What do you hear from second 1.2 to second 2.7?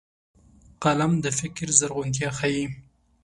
د فکر زرغونتيا ښيي